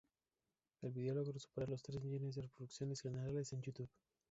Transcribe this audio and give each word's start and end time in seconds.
El 0.81 0.93
video 0.93 1.13
logró 1.13 1.37
superar 1.37 1.69
las 1.69 1.83
tres 1.83 2.01
millones 2.01 2.33
de 2.33 2.41
reproducciones 2.41 3.01
generales 3.01 3.53
en 3.53 3.61
YouTube. 3.61 3.91